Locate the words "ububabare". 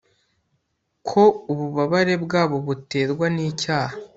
1.51-2.13